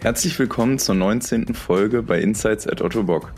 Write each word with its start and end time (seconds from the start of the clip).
Herzlich 0.00 0.38
willkommen 0.38 0.78
zur 0.78 0.94
19. 0.94 1.54
Folge 1.54 2.04
bei 2.04 2.20
Insights 2.20 2.68
at 2.68 2.80
Otto 2.82 3.02
Bock. 3.02 3.32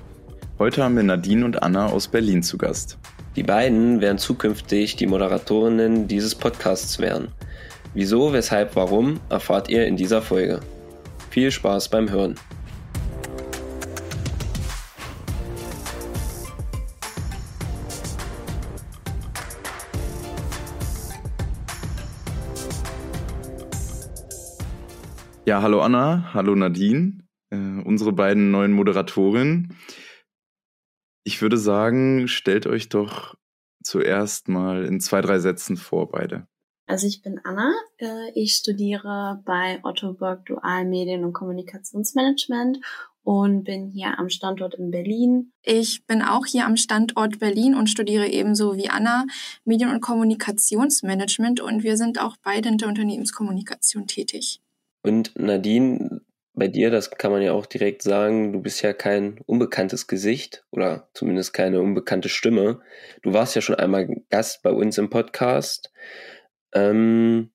Heute 0.59 0.85
haben 0.85 0.95
wir 0.95 1.03
Nadine 1.03 1.47
und 1.47 1.63
Anna 1.63 1.87
aus 1.87 2.09
Berlin 2.09 2.43
zu 2.43 2.59
Gast. 2.59 2.99
Die 3.35 3.43
beiden 3.43 4.03
werden 4.03 4.19
zukünftig 4.19 4.95
die 4.97 5.07
Moderatorinnen 5.07 6.07
dieses 6.07 6.35
Podcasts 6.35 6.99
werden. 6.99 7.29
Wieso, 7.95 8.35
weshalb, 8.35 8.77
warum 8.77 9.21
erfahrt 9.31 9.71
ihr 9.71 9.87
in 9.87 9.97
dieser 9.97 10.21
Folge. 10.21 10.61
Viel 11.31 11.51
Spaß 11.51 11.89
beim 11.89 12.11
Hören. 12.11 12.35
Ja, 25.47 25.63
hallo 25.63 25.81
Anna, 25.81 26.35
hallo 26.35 26.55
Nadine, 26.55 27.27
äh, 27.49 27.57
unsere 27.57 28.13
beiden 28.13 28.51
neuen 28.51 28.73
Moderatorinnen. 28.73 29.75
Ich 31.25 31.41
würde 31.41 31.57
sagen, 31.57 32.29
stellt 32.29 32.67
euch 32.67 32.91
doch 32.91 33.35
zuerst 33.83 34.49
mal 34.49 34.85
in 34.85 35.01
zwei, 35.01 35.23
drei 35.23 35.39
Sätzen 35.39 35.79
vor, 35.79 36.11
beide. 36.11 36.47
Also 36.87 37.07
ich 37.07 37.23
bin 37.23 37.41
Anna, 37.43 37.73
äh, 37.99 38.31
ich 38.35 38.55
studiere 38.55 39.43
bei 39.47 39.81
Otto 39.83 40.13
Berg 40.13 40.45
Dual 40.45 40.85
Medien- 40.85 41.25
und 41.25 41.33
Kommunikationsmanagement 41.33 42.79
und 43.23 43.65
bin 43.65 43.87
hier 43.87 44.19
am 44.19 44.29
Standort 44.29 44.75
in 44.75 44.91
Berlin. 44.91 45.53
Ich 45.63 46.05
bin 46.07 46.21
auch 46.21 46.45
hier 46.45 46.67
am 46.67 46.77
Standort 46.77 47.39
Berlin 47.39 47.75
und 47.75 47.89
studiere 47.89 48.29
ebenso 48.29 48.77
wie 48.77 48.91
Anna 48.91 49.25
Medien- 49.65 49.91
und 49.91 50.01
Kommunikationsmanagement 50.03 51.61
und 51.61 51.83
wir 51.83 51.97
sind 51.97 52.21
auch 52.21 52.37
beide 52.43 52.69
in 52.69 52.77
der 52.77 52.89
Unternehmenskommunikation 52.89 54.07
tätig. 54.07 54.61
Und 55.03 55.39
Nadine, 55.39 56.21
bei 56.53 56.69
dir, 56.69 56.91
das 56.91 57.11
kann 57.11 57.33
man 57.33 57.43
ja 57.43 57.53
auch 57.53 57.67
direkt 57.67 58.03
sagen, 58.03 58.53
du 58.53 58.61
bist 58.61 58.83
ja 58.83 58.93
kein 58.93 59.41
unbekanntes 59.47 60.07
Gesicht 60.07 60.65
oder 60.71 61.09
zumindest 61.15 61.53
keine 61.53 61.81
unbekannte 61.81 62.29
Stimme. 62.29 62.81
Du 63.23 63.33
warst 63.33 63.55
ja 63.55 63.63
schon 63.63 63.77
einmal 63.77 64.09
Gast 64.29 64.63
bei 64.63 64.71
uns 64.71 64.99
im 64.99 65.11
Podcast. 65.11 65.93
Ähm, 66.73 67.51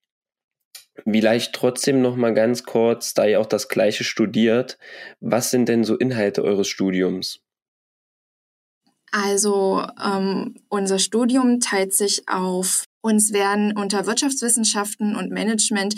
vielleicht 1.03 1.53
trotzdem 1.53 2.01
noch 2.01 2.15
mal 2.15 2.33
ganz 2.33 2.63
kurz, 2.63 3.13
da 3.13 3.25
ihr 3.25 3.39
auch 3.39 3.45
das 3.45 3.67
Gleiche 3.67 4.03
studiert, 4.03 4.77
was 5.19 5.51
sind 5.51 5.69
denn 5.69 5.83
so 5.83 5.95
Inhalte 5.97 6.43
eures 6.43 6.67
Studiums? 6.67 7.41
Also 9.11 9.85
ähm, 10.03 10.55
unser 10.67 10.99
Studium 10.99 11.59
teilt 11.59 11.93
sich 11.93 12.27
auf 12.27 12.83
uns 13.05 13.33
werden 13.33 13.77
unter 13.77 14.07
Wirtschaftswissenschaften 14.07 15.15
und 15.15 15.29
Management 15.29 15.93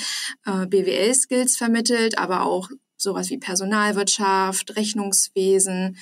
äh, 0.46 0.66
BWL-Skills 0.66 1.56
vermittelt, 1.56 2.18
aber 2.18 2.46
auch 2.46 2.70
sowas 2.98 3.30
wie 3.30 3.38
Personalwirtschaft, 3.38 4.76
Rechnungswesen, 4.76 5.98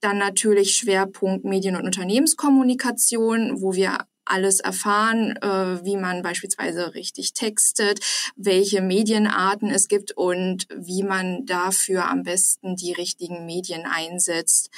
dann 0.00 0.18
natürlich 0.18 0.76
Schwerpunkt 0.76 1.46
Medien- 1.46 1.76
und 1.76 1.86
Unternehmenskommunikation, 1.86 3.62
wo 3.62 3.72
wir 3.72 3.96
alles 4.26 4.60
erfahren, 4.60 5.36
äh, 5.40 5.84
wie 5.84 5.96
man 5.96 6.22
beispielsweise 6.22 6.94
richtig 6.94 7.32
textet, 7.32 8.00
welche 8.36 8.82
Medienarten 8.82 9.70
es 9.70 9.88
gibt 9.88 10.12
und 10.12 10.66
wie 10.76 11.02
man 11.02 11.46
dafür 11.46 12.10
am 12.10 12.24
besten 12.24 12.76
die 12.76 12.92
richtigen 12.92 13.46
Medien 13.46 13.86
einsetzt. 13.86 14.70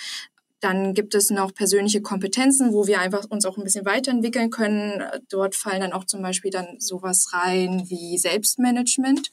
Dann 0.64 0.94
gibt 0.94 1.14
es 1.14 1.28
noch 1.28 1.52
persönliche 1.52 2.00
Kompetenzen, 2.00 2.72
wo 2.72 2.86
wir 2.86 2.98
einfach 2.98 3.26
uns 3.28 3.44
auch 3.44 3.58
ein 3.58 3.64
bisschen 3.64 3.84
weiterentwickeln 3.84 4.48
können. 4.48 5.02
Dort 5.28 5.54
fallen 5.54 5.82
dann 5.82 5.92
auch 5.92 6.04
zum 6.04 6.22
Beispiel 6.22 6.50
dann 6.50 6.80
sowas 6.80 7.34
rein 7.34 7.84
wie 7.88 8.16
Selbstmanagement. 8.16 9.30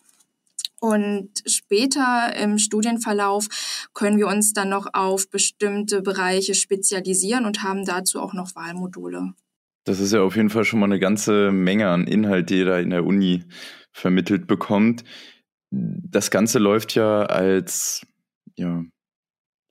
Und 0.81 1.29
später 1.45 2.35
im 2.35 2.57
Studienverlauf 2.57 3.47
können 3.93 4.17
wir 4.17 4.27
uns 4.27 4.51
dann 4.51 4.67
noch 4.67 4.87
auf 4.91 5.29
bestimmte 5.29 6.01
Bereiche 6.01 6.53
spezialisieren 6.53 7.45
und 7.45 7.63
haben 7.63 7.85
dazu 7.85 8.19
auch 8.19 8.33
noch 8.33 8.53
Wahlmodule. 8.55 9.31
Das 9.85 10.01
ist 10.01 10.11
ja 10.11 10.21
auf 10.23 10.35
jeden 10.35 10.49
Fall 10.49 10.65
schon 10.65 10.81
mal 10.81 10.87
eine 10.87 10.99
ganze 10.99 11.53
Menge 11.53 11.87
an 11.87 12.07
Inhalt, 12.07 12.49
die 12.49 12.57
ihr 12.57 12.65
da 12.65 12.77
in 12.77 12.89
der 12.89 13.05
Uni 13.05 13.45
vermittelt 13.93 14.47
bekommt. 14.47 15.05
Das 15.69 16.29
Ganze 16.29 16.59
läuft 16.59 16.93
ja 16.95 17.21
als 17.21 18.05
ja, 18.57 18.83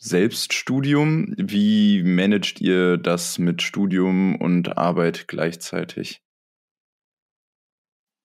Selbststudium. 0.03 1.35
Wie 1.37 2.03
managt 2.03 2.61
ihr 2.63 2.97
das 2.97 3.39
mit 3.39 3.61
Studium 3.61 4.35
und 4.41 4.79
Arbeit 4.79 5.29
gleichzeitig? 5.29 6.23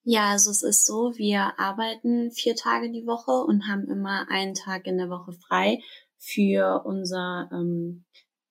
Ja, 0.03 0.31
also 0.31 0.52
es 0.52 0.64
ist 0.64 0.85
so, 0.85 1.14
wir 1.18 1.59
arbeiten 1.59 2.31
vier 2.31 2.56
Tage 2.56 2.91
die 2.91 3.06
Woche 3.06 3.31
und 3.31 3.68
haben 3.68 3.90
immer 3.90 4.28
einen 4.30 4.53
Tag 4.53 4.88
in 4.88 4.97
der 4.97 5.09
Woche 5.09 5.34
frei 5.34 5.81
für 6.18 6.84
unser, 6.85 7.50
ähm, 7.52 8.06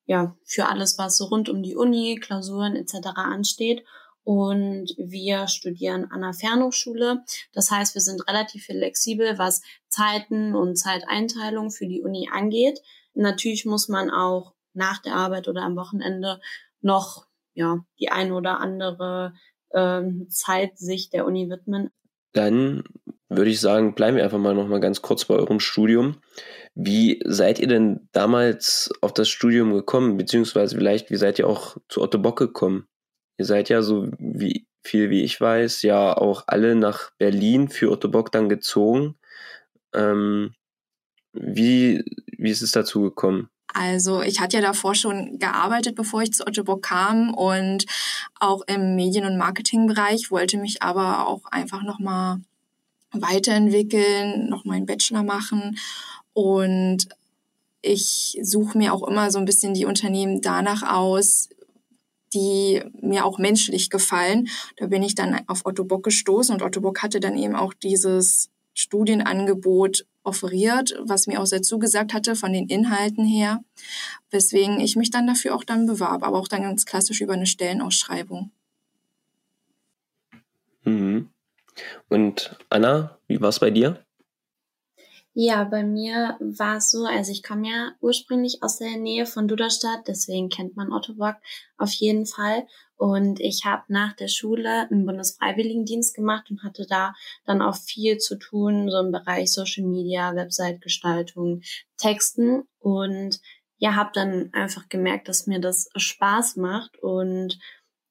ja, 0.04 0.36
für 0.44 0.66
alles, 0.66 0.98
was 0.98 1.16
so 1.16 1.24
rund 1.24 1.48
um 1.48 1.62
die 1.62 1.76
Uni, 1.76 2.18
Klausuren 2.20 2.76
etc. 2.76 3.08
ansteht. 3.14 3.84
Und 4.22 4.94
wir 4.98 5.48
studieren 5.48 6.10
an 6.10 6.22
der 6.22 6.34
Fernhochschule. 6.34 7.24
Das 7.52 7.70
heißt, 7.70 7.94
wir 7.94 8.02
sind 8.02 8.26
relativ 8.28 8.66
flexibel, 8.66 9.38
was 9.38 9.62
Zeiten 9.88 10.54
und 10.54 10.76
Zeiteinteilung 10.76 11.70
für 11.70 11.86
die 11.86 12.02
Uni 12.02 12.28
angeht. 12.30 12.80
Natürlich 13.14 13.64
muss 13.64 13.88
man 13.88 14.10
auch 14.10 14.54
nach 14.74 15.00
der 15.00 15.14
Arbeit 15.14 15.48
oder 15.48 15.62
am 15.62 15.76
Wochenende 15.76 16.40
noch 16.80 17.26
ja 17.54 17.78
die 17.98 18.10
eine 18.10 18.34
oder 18.34 18.60
andere 18.60 19.34
ähm, 19.72 20.26
Zeit 20.28 20.78
sich 20.78 21.10
der 21.10 21.26
Uni 21.26 21.48
widmen. 21.48 21.90
Dann 22.32 22.82
würde 23.28 23.50
ich 23.50 23.60
sagen, 23.60 23.94
bleiben 23.94 24.16
wir 24.16 24.24
einfach 24.24 24.38
mal 24.38 24.54
noch 24.54 24.68
mal 24.68 24.80
ganz 24.80 25.02
kurz 25.02 25.24
bei 25.24 25.34
eurem 25.34 25.60
Studium. 25.60 26.20
Wie 26.74 27.20
seid 27.24 27.58
ihr 27.60 27.68
denn 27.68 28.08
damals 28.12 28.90
auf 29.00 29.12
das 29.12 29.28
Studium 29.28 29.72
gekommen, 29.72 30.16
beziehungsweise 30.16 30.76
vielleicht 30.76 31.10
wie 31.10 31.16
seid 31.16 31.38
ihr 31.38 31.48
auch 31.48 31.76
zu 31.88 32.02
Otto 32.02 32.18
Bock 32.18 32.38
gekommen? 32.38 32.86
Ihr 33.38 33.44
seid 33.44 33.68
ja 33.68 33.82
so 33.82 34.08
wie 34.18 34.66
viel 34.82 35.10
wie 35.10 35.22
ich 35.22 35.40
weiß 35.40 35.82
ja 35.82 36.16
auch 36.16 36.44
alle 36.46 36.74
nach 36.74 37.10
Berlin 37.18 37.68
für 37.68 37.90
Otto 37.90 38.08
Bock 38.08 38.30
dann 38.32 38.48
gezogen. 38.48 39.16
Ähm, 39.94 40.54
wie, 41.34 42.04
wie 42.38 42.50
ist 42.50 42.62
es 42.62 42.72
dazu 42.72 43.02
gekommen? 43.02 43.48
Also 43.72 44.22
ich 44.22 44.40
hatte 44.40 44.58
ja 44.58 44.62
davor 44.62 44.94
schon 44.94 45.38
gearbeitet, 45.38 45.96
bevor 45.96 46.22
ich 46.22 46.32
zu 46.32 46.46
Otto 46.46 46.62
Bock 46.62 46.82
kam 46.82 47.34
und 47.34 47.86
auch 48.38 48.62
im 48.68 48.94
Medien- 48.94 49.26
und 49.26 49.36
Marketingbereich, 49.36 50.30
wollte 50.30 50.58
mich 50.58 50.82
aber 50.82 51.26
auch 51.26 51.44
einfach 51.46 51.82
nochmal 51.82 52.40
weiterentwickeln, 53.10 54.48
noch 54.48 54.64
meinen 54.64 54.86
Bachelor 54.86 55.24
machen 55.24 55.76
und 56.32 57.08
ich 57.82 58.38
suche 58.42 58.78
mir 58.78 58.94
auch 58.94 59.06
immer 59.06 59.30
so 59.30 59.38
ein 59.38 59.44
bisschen 59.44 59.74
die 59.74 59.84
Unternehmen 59.84 60.40
danach 60.40 60.82
aus, 60.82 61.48
die 62.32 62.82
mir 63.00 63.24
auch 63.24 63.38
menschlich 63.38 63.90
gefallen. 63.90 64.48
Da 64.76 64.86
bin 64.86 65.02
ich 65.02 65.14
dann 65.14 65.40
auf 65.48 65.66
Otto 65.66 65.84
Bock 65.84 66.04
gestoßen 66.04 66.54
und 66.54 66.62
Otto 66.62 66.80
Bock 66.80 67.02
hatte 67.02 67.20
dann 67.20 67.36
eben 67.36 67.54
auch 67.54 67.74
dieses 67.74 68.50
Studienangebot 68.74 70.06
offeriert, 70.24 70.94
was 71.00 71.26
mir 71.26 71.40
auch 71.40 71.46
sehr 71.46 71.62
zugesagt 71.62 72.12
hatte 72.12 72.34
von 72.34 72.52
den 72.52 72.68
Inhalten 72.68 73.24
her, 73.24 73.62
weswegen 74.30 74.80
ich 74.80 74.96
mich 74.96 75.10
dann 75.10 75.26
dafür 75.26 75.54
auch 75.54 75.64
dann 75.64 75.86
bewarb, 75.86 76.22
aber 76.22 76.38
auch 76.38 76.48
dann 76.48 76.62
ganz 76.62 76.86
klassisch 76.86 77.20
über 77.20 77.34
eine 77.34 77.46
Stellenausschreibung. 77.46 78.50
Mhm. 80.84 81.30
Und 82.08 82.58
Anna, 82.68 83.18
wie 83.26 83.40
war 83.40 83.48
es 83.48 83.60
bei 83.60 83.70
dir? 83.70 84.04
Ja, 85.36 85.64
bei 85.64 85.82
mir 85.82 86.36
war 86.38 86.76
es 86.76 86.92
so, 86.92 87.06
also 87.06 87.32
ich 87.32 87.42
komme 87.42 87.68
ja 87.68 87.92
ursprünglich 88.00 88.62
aus 88.62 88.78
der 88.78 88.96
Nähe 88.96 89.26
von 89.26 89.48
Duderstadt, 89.48 90.06
deswegen 90.06 90.48
kennt 90.48 90.76
man 90.76 90.92
Ottobock 90.92 91.34
auf 91.76 91.90
jeden 91.90 92.24
Fall. 92.24 92.68
Und 93.04 93.38
ich 93.38 93.66
habe 93.66 93.82
nach 93.88 94.14
der 94.14 94.28
Schule 94.28 94.88
einen 94.90 95.04
Bundesfreiwilligendienst 95.04 96.14
gemacht 96.14 96.50
und 96.50 96.62
hatte 96.62 96.86
da 96.88 97.12
dann 97.44 97.60
auch 97.60 97.76
viel 97.76 98.16
zu 98.16 98.38
tun, 98.38 98.88
so 98.90 98.98
im 98.98 99.12
Bereich 99.12 99.52
Social 99.52 99.84
Media, 99.84 100.34
Website-Gestaltung, 100.34 101.60
Texten. 101.98 102.62
Und 102.78 103.42
ja, 103.76 103.94
habe 103.94 104.12
dann 104.14 104.48
einfach 104.54 104.88
gemerkt, 104.88 105.28
dass 105.28 105.46
mir 105.46 105.60
das 105.60 105.90
Spaß 105.94 106.56
macht 106.56 106.96
und 107.02 107.58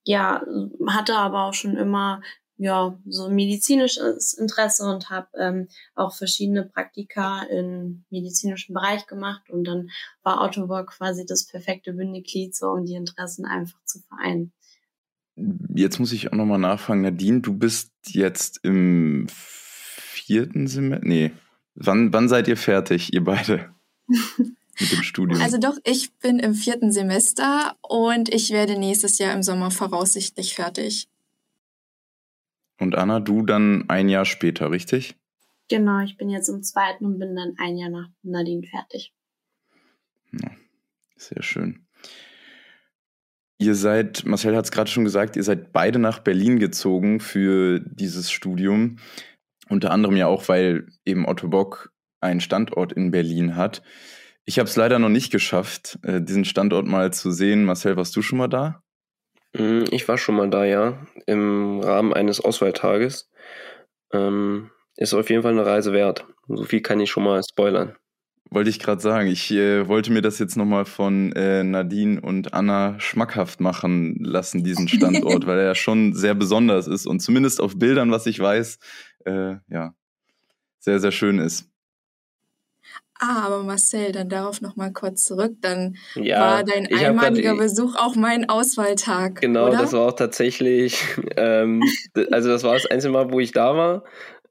ja, 0.03 0.45
hatte 0.87 1.15
aber 1.15 1.45
auch 1.45 1.55
schon 1.55 1.75
immer 1.75 2.21
ja, 2.57 2.95
so 3.07 3.31
medizinisches 3.31 4.33
Interesse 4.33 4.83
und 4.85 5.09
habe 5.09 5.27
ähm, 5.39 5.69
auch 5.95 6.13
verschiedene 6.13 6.65
Praktika 6.65 7.41
im 7.45 8.05
medizinischen 8.11 8.75
Bereich 8.75 9.07
gemacht 9.07 9.49
und 9.49 9.63
dann 9.63 9.89
war 10.21 10.41
Autowork 10.41 10.91
quasi 10.91 11.25
das 11.25 11.47
perfekte 11.47 11.93
Bindeglied, 11.93 12.55
so 12.55 12.67
um 12.67 12.85
die 12.85 12.93
Interessen 12.93 13.47
einfach 13.47 13.83
zu 13.85 13.99
vereinen. 14.01 14.53
Jetzt 15.35 15.99
muss 15.99 16.11
ich 16.11 16.31
auch 16.31 16.37
nochmal 16.37 16.59
nachfragen, 16.59 17.01
Nadine, 17.01 17.41
du 17.41 17.53
bist 17.53 17.91
jetzt 18.07 18.59
im 18.63 19.27
vierten 19.29 20.67
Semester? 20.67 21.07
Nee. 21.07 21.31
Wann, 21.75 22.13
wann 22.13 22.29
seid 22.29 22.47
ihr 22.47 22.57
fertig, 22.57 23.13
ihr 23.13 23.23
beide? 23.23 23.73
mit 24.79 24.91
dem 24.91 25.03
Studium? 25.03 25.41
Also 25.41 25.57
doch, 25.57 25.77
ich 25.83 26.13
bin 26.17 26.39
im 26.39 26.53
vierten 26.53 26.91
Semester 26.91 27.75
und 27.81 28.33
ich 28.33 28.51
werde 28.51 28.77
nächstes 28.77 29.17
Jahr 29.17 29.33
im 29.33 29.43
Sommer 29.43 29.71
voraussichtlich 29.71 30.55
fertig. 30.55 31.07
Und 32.79 32.95
Anna, 32.95 33.19
du 33.19 33.43
dann 33.43 33.89
ein 33.89 34.09
Jahr 34.09 34.25
später, 34.25 34.71
richtig? 34.71 35.15
Genau, 35.69 36.01
ich 36.01 36.17
bin 36.17 36.29
jetzt 36.29 36.49
im 36.49 36.61
zweiten 36.63 37.05
und 37.05 37.19
bin 37.19 37.35
dann 37.35 37.55
ein 37.57 37.77
Jahr 37.77 37.89
nach 37.89 38.09
Nadine 38.23 38.67
fertig. 38.67 39.13
Ja, 40.31 40.51
sehr 41.15 41.41
schön. 41.41 41.82
Ihr 43.63 43.75
seid, 43.75 44.25
Marcel 44.25 44.57
hat 44.57 44.65
es 44.65 44.71
gerade 44.71 44.91
schon 44.91 45.05
gesagt, 45.05 45.37
ihr 45.37 45.43
seid 45.43 45.71
beide 45.71 45.97
nach 45.97 46.19
Berlin 46.19 46.59
gezogen 46.59 47.21
für 47.21 47.79
dieses 47.79 48.29
Studium. 48.29 48.97
Unter 49.69 49.91
anderem 49.91 50.17
ja 50.17 50.27
auch, 50.27 50.49
weil 50.49 50.87
eben 51.05 51.25
Otto 51.25 51.47
Bock 51.47 51.93
einen 52.19 52.41
Standort 52.41 52.91
in 52.91 53.11
Berlin 53.11 53.55
hat. 53.55 53.81
Ich 54.43 54.59
habe 54.59 54.67
es 54.67 54.75
leider 54.75 54.99
noch 54.99 55.07
nicht 55.07 55.31
geschafft, 55.31 55.97
äh, 56.03 56.21
diesen 56.21 56.43
Standort 56.43 56.85
mal 56.85 57.13
zu 57.13 57.31
sehen. 57.31 57.63
Marcel, 57.63 57.95
warst 57.95 58.13
du 58.17 58.21
schon 58.21 58.37
mal 58.37 58.49
da? 58.49 58.83
Mm, 59.53 59.85
ich 59.91 60.09
war 60.09 60.17
schon 60.17 60.35
mal 60.35 60.49
da, 60.49 60.65
ja, 60.65 60.97
im 61.25 61.79
Rahmen 61.79 62.13
eines 62.13 62.41
Auswahltages. 62.41 63.31
Ähm, 64.11 64.71
ist 64.97 65.13
auf 65.13 65.29
jeden 65.29 65.43
Fall 65.43 65.53
eine 65.53 65.65
Reise 65.65 65.93
wert. 65.93 66.27
So 66.49 66.65
viel 66.65 66.81
kann 66.81 66.99
ich 66.99 67.09
schon 67.09 67.23
mal 67.23 67.41
spoilern. 67.49 67.95
Wollte 68.49 68.69
ich 68.69 68.79
gerade 68.79 69.01
sagen. 69.01 69.27
Ich 69.27 69.51
äh, 69.51 69.87
wollte 69.87 70.11
mir 70.11 70.21
das 70.21 70.37
jetzt 70.39 70.57
nochmal 70.57 70.85
von 70.85 71.31
äh, 71.31 71.63
Nadine 71.63 72.21
und 72.21 72.53
Anna 72.53 72.99
schmackhaft 72.99 73.59
machen 73.59 74.17
lassen, 74.19 74.63
diesen 74.63 74.87
Standort, 74.87 75.45
weil 75.47 75.59
er 75.59 75.65
ja 75.65 75.75
schon 75.75 76.13
sehr 76.13 76.35
besonders 76.35 76.87
ist 76.87 77.07
und 77.07 77.19
zumindest 77.19 77.59
auf 77.61 77.77
Bildern, 77.79 78.11
was 78.11 78.25
ich 78.27 78.39
weiß, 78.39 78.77
äh, 79.25 79.55
ja, 79.69 79.95
sehr, 80.79 80.99
sehr 80.99 81.11
schön 81.11 81.39
ist. 81.39 81.69
Ah, 83.19 83.45
aber 83.45 83.63
Marcel, 83.63 84.11
dann 84.11 84.27
darauf 84.27 84.59
nochmal 84.59 84.91
kurz 84.91 85.23
zurück. 85.23 85.53
Dann 85.61 85.95
ja, 86.15 86.41
war 86.41 86.63
dein 86.63 86.87
einmaliger 86.93 87.55
Besuch 87.55 87.95
auch 87.95 88.15
mein 88.15 88.49
Auswahltag. 88.49 89.39
Genau, 89.39 89.67
oder? 89.67 89.77
das 89.77 89.93
war 89.93 90.01
auch 90.09 90.15
tatsächlich, 90.15 91.01
ähm, 91.37 91.81
also 92.31 92.49
das 92.49 92.63
war 92.63 92.73
das 92.73 92.85
einzige 92.87 93.13
Mal, 93.13 93.31
wo 93.31 93.39
ich 93.39 93.53
da 93.53 93.77
war. 93.77 94.03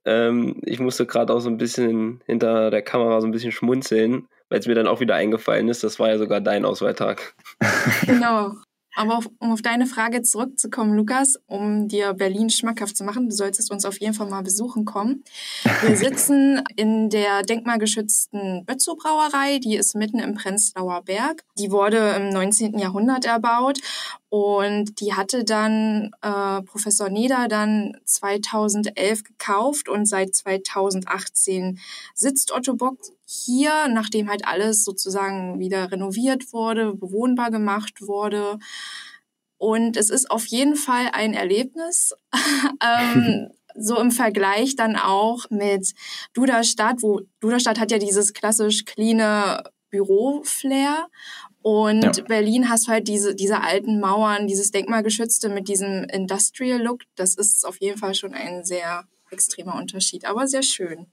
Ähm, 0.05 0.61
ich 0.65 0.81
musste 0.81 1.07
gerade 1.07 1.33
auch 1.33 1.41
so 1.41 1.49
ein 1.49 1.59
bisschen 1.59 2.21
hinter 2.27 2.71
der 2.71 2.83
Kamera 2.83 3.21
so 3.21 3.27
ein 3.27 3.33
bisschen 3.33 3.53
schmunzeln, 3.53 4.27
weil 4.49 4.59
es 4.59 4.67
mir 4.67 4.75
dann 4.75 4.87
auch 4.89 5.01
wieder 5.01 5.15
eingefallen 5.15 5.69
ist. 5.69 5.85
Das 5.85 5.99
war 5.99 6.09
ja 6.09 6.19
sogar 6.19 6.41
dein 6.41 6.65
Auswahltag. 6.65 7.35
Genau. 8.07 8.55
Aber 8.95 9.19
auf, 9.19 9.31
um 9.39 9.53
auf 9.53 9.63
deine 9.63 9.87
Frage 9.87 10.23
zurückzukommen, 10.23 10.95
Lukas, 10.95 11.41
um 11.47 11.89
dir 11.89 12.13
Berlin 12.13 12.51
schmackhaft 12.51 12.97
zu 12.97 13.05
machen, 13.05 13.29
du 13.29 13.35
solltest 13.35 13.71
uns 13.71 13.85
auf 13.85 14.01
jeden 14.01 14.15
Fall 14.15 14.29
mal 14.29 14.43
besuchen 14.43 14.85
kommen. 14.85 15.25
Wir 15.83 15.97
sitzen 15.97 16.63
in 16.77 17.09
der 17.09 17.43
denkmalgeschützten 17.43 18.65
Bötzow 18.67 18.97
Brauerei, 18.97 19.59
die 19.59 19.77
ist 19.77 19.95
mitten 19.95 20.19
im 20.19 20.35
Prenzlauer 20.35 21.03
Berg. 21.03 21.45
Die 21.59 21.71
wurde 21.71 22.15
im 22.17 22.29
19. 22.31 22.79
Jahrhundert 22.79 23.25
erbaut 23.25 23.79
und 24.29 25.01
die 25.01 25.15
hatte 25.15 25.45
dann 25.45 26.11
äh, 26.23 26.63
Professor 26.63 27.09
Neder 27.09 27.49
dann 27.49 27.97
2011 28.05 29.25
gekauft 29.25 29.89
und 29.89 30.07
seit 30.07 30.35
2018 30.35 31.79
sitzt 32.15 32.53
Otto 32.53 32.75
Bock 32.75 32.99
hier, 33.33 33.89
nachdem 33.89 34.29
halt 34.29 34.47
alles 34.47 34.85
sozusagen 34.85 35.59
wieder 35.59 35.91
renoviert 35.91 36.53
wurde, 36.53 36.95
bewohnbar 36.95 37.51
gemacht 37.51 38.03
wurde. 38.03 38.59
Und 39.59 39.97
es 39.97 40.11
ist 40.11 40.31
auf 40.31 40.45
jeden 40.47 40.77
Fall 40.77 41.09
ein 41.13 41.35
Erlebnis. 41.35 42.15
ähm, 42.83 43.51
so 43.75 43.99
im 43.99 44.11
Vergleich 44.11 44.77
dann 44.77 44.97
auch 44.97 45.49
mit 45.51 45.95
Duderstadt, 46.35 47.03
wo 47.03 47.23
Duderstadt 47.41 47.81
hat 47.81 47.91
ja 47.91 47.99
dieses 47.99 48.35
klassisch 48.35 48.85
cleane 48.85 49.63
Büro-Flair. 49.91 51.09
Und 51.63 52.03
ja. 52.03 52.25
Berlin 52.25 52.69
hast 52.69 52.89
halt 52.89 53.07
diese, 53.07 53.35
diese 53.35 53.63
alten 53.63 54.01
Mauern, 54.01 54.49
dieses 54.49 54.73
Denkmalgeschützte 54.73 55.49
mit 55.49 55.69
diesem 55.69 56.05
Industrial-Look. 56.05 57.03
Das 57.15 57.37
ist 57.37 57.65
auf 57.65 57.81
jeden 57.81 57.99
Fall 57.99 58.15
schon 58.15 58.35
ein 58.35 58.65
sehr 58.65 59.05
extremer 59.31 59.77
Unterschied, 59.77 60.25
aber 60.25 60.49
sehr 60.49 60.63
schön. 60.63 61.07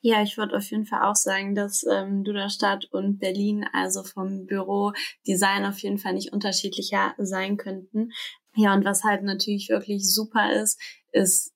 Ja, 0.00 0.22
ich 0.22 0.36
würde 0.36 0.56
auf 0.56 0.70
jeden 0.70 0.86
Fall 0.86 1.02
auch 1.02 1.16
sagen, 1.16 1.54
dass 1.54 1.84
ähm, 1.84 2.22
Duderstadt 2.22 2.86
und 2.92 3.18
Berlin 3.18 3.66
also 3.72 4.04
vom 4.04 4.46
Bürodesign 4.46 5.64
auf 5.64 5.78
jeden 5.78 5.98
Fall 5.98 6.14
nicht 6.14 6.32
unterschiedlicher 6.32 7.14
sein 7.18 7.56
könnten. 7.56 8.12
Ja, 8.54 8.74
und 8.74 8.84
was 8.84 9.04
halt 9.04 9.22
natürlich 9.22 9.68
wirklich 9.68 10.08
super 10.08 10.52
ist, 10.52 10.80
ist 11.12 11.52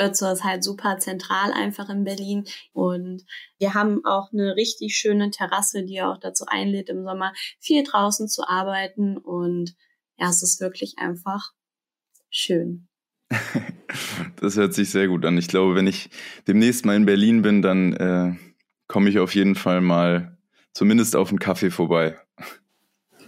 Ötzo 0.00 0.32
ist 0.32 0.44
halt 0.44 0.64
super 0.64 0.98
zentral 0.98 1.52
einfach 1.52 1.90
in 1.90 2.04
Berlin 2.04 2.44
und 2.72 3.22
wir 3.58 3.74
haben 3.74 4.04
auch 4.04 4.32
eine 4.32 4.56
richtig 4.56 4.96
schöne 4.96 5.30
Terrasse, 5.30 5.84
die 5.84 6.00
auch 6.00 6.18
dazu 6.18 6.46
einlädt, 6.46 6.88
im 6.88 7.04
Sommer 7.04 7.34
viel 7.58 7.84
draußen 7.84 8.26
zu 8.28 8.48
arbeiten 8.48 9.18
und 9.18 9.74
ja, 10.16 10.30
es 10.30 10.42
ist 10.42 10.60
wirklich 10.60 10.94
einfach 10.98 11.52
schön. 12.30 12.88
das 14.40 14.56
hört 14.56 14.74
sich 14.74 14.90
sehr 14.90 15.08
gut 15.08 15.24
an. 15.24 15.38
Ich 15.38 15.48
glaube, 15.48 15.74
wenn 15.74 15.86
ich 15.86 16.10
demnächst 16.46 16.84
mal 16.84 16.96
in 16.96 17.06
Berlin 17.06 17.42
bin, 17.42 17.62
dann 17.62 17.92
äh, 17.94 18.34
komme 18.88 19.10
ich 19.10 19.18
auf 19.18 19.34
jeden 19.34 19.54
Fall 19.54 19.80
mal 19.80 20.36
zumindest 20.72 21.16
auf 21.16 21.30
einen 21.30 21.38
Kaffee 21.38 21.70
vorbei. 21.70 22.16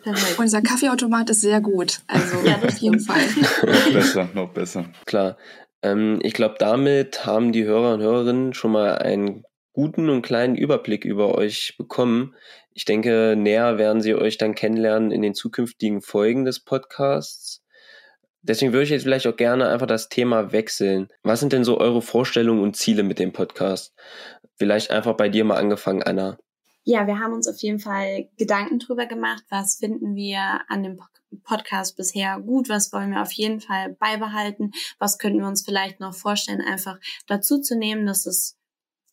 Perfekt. 0.03 0.39
Unser 0.39 0.63
Kaffeeautomat 0.63 1.31
ist 1.31 1.43
sehr 1.43 1.61
gut. 1.61 2.01
Also 2.09 2.45
ja, 2.45 2.57
auf 2.57 2.79
jeden 2.79 3.01
Fall. 3.01 3.23
noch 3.63 3.93
besser, 3.93 4.29
noch 4.35 4.49
besser. 4.51 4.87
Klar. 5.07 5.37
Ähm, 5.83 6.19
ich 6.23 6.35
glaube, 6.35 6.57
damit 6.59 7.25
haben 7.25 7.53
die 7.53 7.65
Hörer 7.65 7.95
und 7.95 8.01
Hörerinnen 8.01 8.55
schon 8.55 8.73
mal 8.73 8.97
einen 8.99 9.45
guten 9.73 10.09
und 10.11 10.23
kleinen 10.23 10.57
Überblick 10.57 11.05
über 11.05 11.35
euch 11.37 11.77
bekommen. 11.79 12.35
Ich 12.73 12.85
denke, 12.85 13.35
näher 13.37 13.79
werden 13.79 14.03
sie 14.03 14.15
euch 14.15 14.39
dann 14.39 14.55
kennenlernen 14.55 15.11
in 15.11 15.23
den 15.23 15.35
zukünftigen 15.35 16.03
Folgen 16.03 16.45
des 16.45 16.61
Podcasts. 16.61 17.62
Deswegen 18.43 18.73
würde 18.73 18.85
ich 18.85 18.91
jetzt 18.91 19.03
vielleicht 19.05 19.27
auch 19.27 19.37
gerne 19.37 19.69
einfach 19.69 19.87
das 19.87 20.09
Thema 20.09 20.53
wechseln. 20.53 21.09
Was 21.23 21.41
sind 21.41 21.53
denn 21.53 21.65
so 21.65 21.79
eure 21.79 22.03
Vorstellungen 22.03 22.63
und 22.63 22.77
Ziele 22.77 23.05
mit 23.05 23.19
dem 23.19 23.33
Podcast? 23.33 23.95
Vielleicht 24.57 24.91
einfach 24.91 25.17
bei 25.17 25.29
dir 25.29 25.45
mal 25.45 25.57
angefangen, 25.57 26.03
Anna. 26.03 26.39
Ja, 26.85 27.07
wir 27.07 27.21
haben 27.21 27.33
uns 27.33 27.47
auf 27.47 27.59
jeden 27.59 27.79
Fall 27.79 28.29
Gedanken 28.37 28.81
drüber 28.81 29.07
gemacht, 29.07 29.45
was 29.51 29.77
finden 29.77 30.17
wir 30.17 30.61
an 30.67 30.83
dem 30.83 30.99
Podcast 31.45 31.97
bisher 31.97 32.41
gut, 32.41 32.69
was 32.69 32.93
wollen 32.93 33.13
wir 33.13 33.23
auf 33.23 33.33
jeden 33.33 33.61
Fall 33.61 33.95
beibehalten, 34.01 34.73
was 34.99 35.19
könnten 35.19 35.39
wir 35.39 35.47
uns 35.47 35.63
vielleicht 35.63 36.01
noch 36.01 36.13
vorstellen, 36.13 36.61
einfach 36.61 36.99
dazu 37.29 37.61
zu 37.61 37.77
nehmen, 37.77 38.05
dass 38.07 38.27
es 38.27 38.59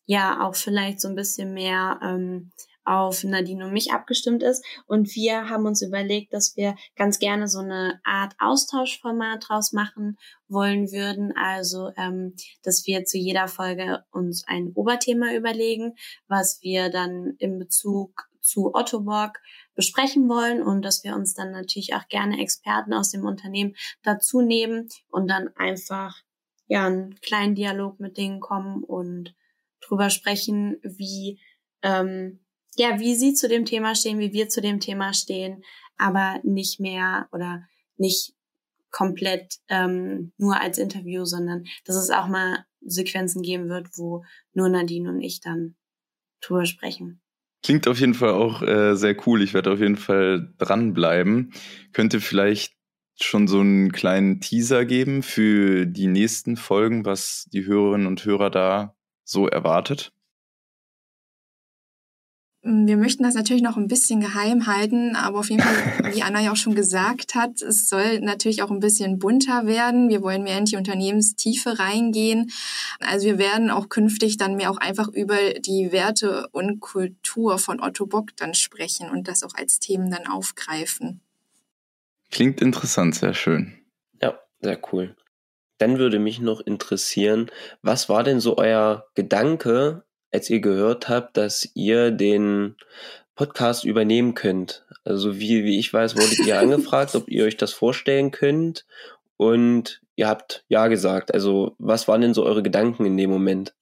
ja 0.04 0.44
auch 0.44 0.56
vielleicht 0.56 1.00
so 1.00 1.08
ein 1.08 1.14
bisschen 1.14 1.54
mehr 1.54 2.00
ähm, 2.02 2.50
auf 2.84 3.24
Nadine 3.24 3.66
und 3.66 3.72
mich 3.72 3.92
abgestimmt 3.92 4.42
ist. 4.42 4.64
Und 4.86 5.14
wir 5.14 5.48
haben 5.48 5.66
uns 5.66 5.82
überlegt, 5.82 6.32
dass 6.32 6.56
wir 6.56 6.74
ganz 6.96 7.18
gerne 7.18 7.48
so 7.48 7.60
eine 7.60 8.00
Art 8.04 8.34
Austauschformat 8.38 9.44
draus 9.48 9.72
machen 9.72 10.16
wollen 10.48 10.90
würden. 10.90 11.32
Also, 11.36 11.90
ähm, 11.96 12.34
dass 12.62 12.86
wir 12.86 13.04
zu 13.04 13.18
jeder 13.18 13.48
Folge 13.48 14.04
uns 14.10 14.44
ein 14.46 14.72
Oberthema 14.74 15.34
überlegen, 15.34 15.94
was 16.28 16.60
wir 16.62 16.90
dann 16.90 17.34
in 17.38 17.58
Bezug 17.58 18.28
zu 18.40 18.74
Otto 18.74 19.00
Borg 19.00 19.40
besprechen 19.74 20.28
wollen 20.28 20.62
und 20.62 20.82
dass 20.82 21.04
wir 21.04 21.14
uns 21.14 21.34
dann 21.34 21.52
natürlich 21.52 21.94
auch 21.94 22.08
gerne 22.08 22.40
Experten 22.40 22.92
aus 22.92 23.10
dem 23.10 23.24
Unternehmen 23.24 23.76
dazu 24.02 24.40
nehmen 24.40 24.88
und 25.08 25.28
dann 25.28 25.48
einfach 25.56 26.16
ja 26.66 26.86
einen 26.86 27.14
kleinen 27.20 27.54
Dialog 27.54 28.00
mit 28.00 28.16
denen 28.16 28.40
kommen 28.40 28.82
und 28.84 29.34
drüber 29.80 30.10
sprechen, 30.10 30.78
wie 30.82 31.40
ähm, 31.82 32.40
ja, 32.76 32.98
wie 33.00 33.14
sie 33.14 33.34
zu 33.34 33.48
dem 33.48 33.64
Thema 33.64 33.94
stehen, 33.94 34.18
wie 34.18 34.32
wir 34.32 34.48
zu 34.48 34.60
dem 34.60 34.80
Thema 34.80 35.12
stehen, 35.12 35.62
aber 35.96 36.40
nicht 36.42 36.80
mehr 36.80 37.28
oder 37.32 37.64
nicht 37.96 38.34
komplett 38.90 39.56
ähm, 39.68 40.32
nur 40.36 40.60
als 40.60 40.78
Interview, 40.78 41.24
sondern 41.24 41.64
dass 41.84 41.96
es 41.96 42.10
auch 42.10 42.26
mal 42.26 42.64
Sequenzen 42.80 43.42
geben 43.42 43.68
wird, 43.68 43.88
wo 43.96 44.24
nur 44.52 44.68
Nadine 44.68 45.10
und 45.10 45.20
ich 45.20 45.40
dann 45.40 45.76
drüber 46.40 46.66
sprechen. 46.66 47.20
Klingt 47.62 47.86
auf 47.86 48.00
jeden 48.00 48.14
Fall 48.14 48.30
auch 48.30 48.62
äh, 48.62 48.94
sehr 48.96 49.16
cool. 49.26 49.42
Ich 49.42 49.52
werde 49.52 49.70
auf 49.72 49.80
jeden 49.80 49.96
Fall 49.96 50.54
dranbleiben. 50.58 51.52
Könnte 51.92 52.20
vielleicht 52.20 52.74
schon 53.20 53.48
so 53.48 53.60
einen 53.60 53.92
kleinen 53.92 54.40
Teaser 54.40 54.86
geben 54.86 55.22
für 55.22 55.84
die 55.86 56.06
nächsten 56.06 56.56
Folgen, 56.56 57.04
was 57.04 57.46
die 57.52 57.66
Hörerinnen 57.66 58.06
und 58.06 58.24
Hörer 58.24 58.48
da 58.48 58.96
so 59.24 59.46
erwartet? 59.46 60.12
Mm, 62.62 62.86
wir 62.86 62.96
möchten 62.96 63.22
das 63.22 63.34
natürlich 63.34 63.62
noch 63.62 63.76
ein 63.76 63.88
bisschen 63.88 64.20
geheim 64.20 64.66
halten, 64.66 65.16
aber 65.16 65.40
auf 65.40 65.50
jeden 65.50 65.62
Fall, 65.62 65.74
wie 66.14 66.22
Anna 66.22 66.40
ja 66.40 66.52
auch 66.52 66.56
schon 66.56 66.74
gesagt 66.74 67.34
hat, 67.34 67.62
es 67.62 67.88
soll 67.88 68.20
natürlich 68.20 68.62
auch 68.62 68.70
ein 68.70 68.80
bisschen 68.80 69.18
bunter 69.18 69.66
werden. 69.66 70.08
Wir 70.08 70.22
wollen 70.22 70.42
mehr 70.42 70.58
in 70.58 70.66
die 70.66 70.76
Unternehmenstiefe 70.76 71.78
reingehen. 71.78 72.50
Also 73.00 73.26
wir 73.26 73.38
werden 73.38 73.70
auch 73.70 73.88
künftig 73.88 74.36
dann 74.36 74.56
mehr 74.56 74.70
auch 74.70 74.78
einfach 74.78 75.08
über 75.08 75.36
die 75.60 75.92
Werte 75.92 76.48
und 76.52 76.80
Kultur 76.80 77.58
von 77.58 77.80
Otto 77.80 78.06
Bock 78.06 78.36
dann 78.36 78.54
sprechen 78.54 79.10
und 79.10 79.28
das 79.28 79.42
auch 79.42 79.54
als 79.54 79.78
Themen 79.78 80.10
dann 80.10 80.26
aufgreifen. 80.26 81.20
Klingt 82.30 82.60
interessant, 82.60 83.14
sehr 83.14 83.34
schön. 83.34 83.74
Ja, 84.22 84.38
sehr 84.60 84.78
cool. 84.92 85.16
Dann 85.78 85.98
würde 85.98 86.18
mich 86.18 86.40
noch 86.40 86.60
interessieren, 86.60 87.50
was 87.80 88.10
war 88.10 88.22
denn 88.22 88.38
so 88.38 88.58
euer 88.58 89.06
Gedanke, 89.14 90.04
als 90.32 90.50
ihr 90.50 90.60
gehört 90.60 91.08
habt, 91.08 91.36
dass 91.36 91.68
ihr 91.74 92.10
den 92.10 92.76
Podcast 93.34 93.84
übernehmen 93.84 94.34
könnt. 94.34 94.84
Also 95.04 95.38
wie, 95.38 95.64
wie 95.64 95.78
ich 95.78 95.92
weiß, 95.92 96.16
wurdet 96.16 96.40
ihr 96.40 96.58
angefragt, 96.60 97.14
ob 97.14 97.28
ihr 97.28 97.44
euch 97.44 97.56
das 97.56 97.72
vorstellen 97.72 98.30
könnt. 98.30 98.84
Und 99.36 100.02
ihr 100.16 100.28
habt 100.28 100.64
Ja 100.68 100.88
gesagt. 100.88 101.32
Also 101.32 101.74
was 101.78 102.06
waren 102.06 102.20
denn 102.20 102.34
so 102.34 102.44
eure 102.44 102.62
Gedanken 102.62 103.06
in 103.06 103.16
dem 103.16 103.30
Moment? 103.30 103.74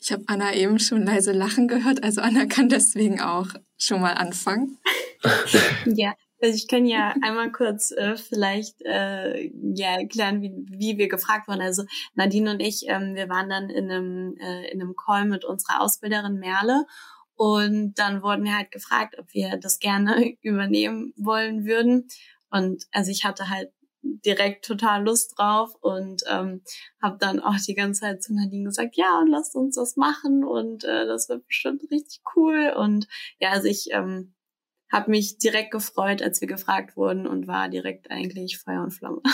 Ich 0.00 0.12
habe 0.12 0.24
Anna 0.26 0.54
eben 0.54 0.78
schon 0.78 1.04
leise 1.04 1.32
lachen 1.32 1.68
gehört, 1.68 2.02
also 2.02 2.20
Anna 2.20 2.46
kann 2.46 2.68
deswegen 2.68 3.20
auch 3.20 3.48
schon 3.78 4.00
mal 4.00 4.14
anfangen. 4.14 4.78
ja, 5.86 6.14
also 6.44 6.56
ich 6.56 6.68
kann 6.68 6.84
ja 6.84 7.14
einmal 7.22 7.50
kurz 7.50 7.90
äh, 7.90 8.16
vielleicht 8.16 8.82
äh, 8.82 9.50
ja 9.74 9.98
erklären, 9.98 10.42
wie, 10.42 10.52
wie 10.68 10.98
wir 10.98 11.08
gefragt 11.08 11.48
wurden. 11.48 11.62
Also 11.62 11.84
Nadine 12.14 12.50
und 12.50 12.60
ich, 12.60 12.84
ähm, 12.86 13.14
wir 13.14 13.30
waren 13.30 13.48
dann 13.48 13.70
in 13.70 13.90
einem, 13.90 14.36
äh, 14.38 14.70
in 14.70 14.82
einem 14.82 14.94
Call 14.94 15.24
mit 15.24 15.46
unserer 15.46 15.80
Ausbilderin 15.80 16.38
Merle 16.38 16.84
und 17.34 17.94
dann 17.94 18.22
wurden 18.22 18.44
wir 18.44 18.56
halt 18.56 18.70
gefragt, 18.72 19.16
ob 19.18 19.32
wir 19.32 19.56
das 19.56 19.78
gerne 19.78 20.34
übernehmen 20.42 21.14
wollen 21.16 21.64
würden. 21.64 22.08
Und 22.50 22.84
also 22.92 23.10
ich 23.10 23.24
hatte 23.24 23.48
halt 23.48 23.72
direkt 24.02 24.66
total 24.66 25.02
Lust 25.02 25.32
drauf 25.38 25.74
und 25.80 26.24
ähm, 26.28 26.62
habe 27.00 27.16
dann 27.18 27.40
auch 27.40 27.56
die 27.66 27.74
ganze 27.74 28.02
Zeit 28.02 28.22
zu 28.22 28.34
Nadine 28.34 28.64
gesagt, 28.64 28.96
ja, 28.96 29.18
und 29.18 29.28
lasst 29.28 29.56
uns 29.56 29.76
das 29.76 29.96
machen 29.96 30.44
und 30.44 30.84
äh, 30.84 31.06
das 31.06 31.30
wird 31.30 31.46
bestimmt 31.46 31.84
richtig 31.90 32.20
cool. 32.36 32.74
Und 32.76 33.08
ja, 33.40 33.52
also 33.52 33.66
ich 33.66 33.88
ähm, 33.92 34.34
habe 34.92 35.10
mich 35.10 35.38
direkt 35.38 35.70
gefreut, 35.70 36.22
als 36.22 36.40
wir 36.40 36.48
gefragt 36.48 36.96
wurden 36.96 37.26
und 37.26 37.46
war 37.46 37.68
direkt 37.68 38.10
eigentlich 38.10 38.58
Feuer 38.58 38.82
und 38.82 38.92
Flamme. 38.92 39.22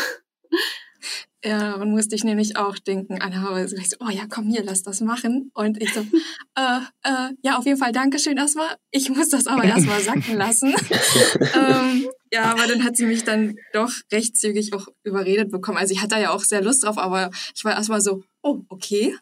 Ja, 1.43 1.77
und 1.77 1.91
musste 1.91 2.15
ich 2.15 2.23
nämlich 2.23 2.59
auch 2.59 2.79
denken, 2.79 3.19
Anna, 3.23 3.67
so, 3.67 3.77
oh 4.01 4.11
ja, 4.11 4.25
komm 4.29 4.51
hier, 4.51 4.63
lass 4.63 4.83
das 4.83 5.01
machen. 5.01 5.51
Und 5.55 5.81
ich 5.81 5.95
so, 5.95 6.01
äh, 6.55 6.81
äh, 7.03 7.33
ja, 7.43 7.57
auf 7.57 7.65
jeden 7.65 7.79
Fall 7.79 7.93
Dankeschön 7.93 8.37
erstmal. 8.37 8.77
Ich 8.91 9.09
muss 9.09 9.31
das 9.31 9.47
aber 9.47 9.65
erstmal 9.65 10.01
sacken 10.01 10.37
lassen. 10.37 10.75
ähm, 11.55 12.09
ja, 12.31 12.45
aber 12.45 12.67
dann 12.67 12.85
hat 12.85 12.99
sie 12.99 13.07
mich 13.07 13.25
dann 13.25 13.57
doch 13.73 13.91
recht 14.13 14.37
zügig 14.37 14.75
auch 14.75 14.89
überredet 15.03 15.51
bekommen. 15.51 15.79
Also 15.79 15.95
ich 15.95 16.03
hatte 16.03 16.21
ja 16.21 16.31
auch 16.31 16.45
sehr 16.45 16.61
Lust 16.61 16.85
drauf, 16.85 16.99
aber 16.99 17.31
ich 17.55 17.65
war 17.65 17.73
erstmal 17.73 18.03
so, 18.03 18.23
oh, 18.43 18.61
okay. 18.69 19.17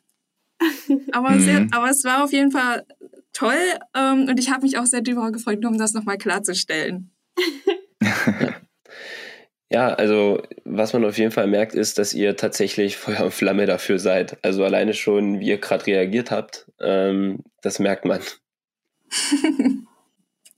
Aber, 1.13 1.31
mhm. 1.31 1.41
sehr, 1.41 1.69
aber 1.71 1.91
es 1.91 2.03
war 2.03 2.25
auf 2.25 2.33
jeden 2.33 2.51
Fall 2.51 2.85
toll 3.39 3.79
ähm, 3.95 4.29
und 4.29 4.39
ich 4.39 4.51
habe 4.51 4.63
mich 4.63 4.79
auch 4.79 4.87
sehr 4.87 5.01
darüber 5.01 5.31
gefreut, 5.31 5.61
nur 5.61 5.71
um 5.71 5.79
das 5.79 5.95
nochmal 5.95 6.19
klarzustellen. 6.19 7.11
Ja, 9.71 9.89
also 9.93 10.43
was 10.65 10.95
man 10.95 11.05
auf 11.05 11.19
jeden 11.19 11.31
Fall 11.31 11.47
merkt, 11.47 11.75
ist, 11.75 11.99
dass 11.99 12.15
ihr 12.15 12.37
tatsächlich 12.37 12.97
Feuer 12.97 13.25
und 13.25 13.35
Flamme 13.35 13.67
dafür 13.67 13.99
seid. 13.99 14.43
Also 14.43 14.65
alleine 14.65 14.95
schon, 14.95 15.41
wie 15.41 15.49
ihr 15.49 15.59
gerade 15.59 15.87
reagiert 15.87 16.31
habt, 16.31 16.67
ähm, 16.81 17.41
das 17.61 17.79
merkt 17.79 18.07
man. 18.07 18.21